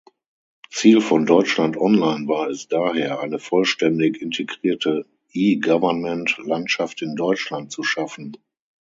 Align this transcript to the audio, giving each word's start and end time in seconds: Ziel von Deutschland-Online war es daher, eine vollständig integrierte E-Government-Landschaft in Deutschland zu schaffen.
Ziel 0.71 0.99
von 0.99 1.27
Deutschland-Online 1.27 2.27
war 2.27 2.49
es 2.49 2.67
daher, 2.67 3.19
eine 3.19 3.37
vollständig 3.37 4.19
integrierte 4.19 5.05
E-Government-Landschaft 5.31 7.03
in 7.03 7.15
Deutschland 7.15 7.71
zu 7.71 7.83
schaffen. 7.83 8.35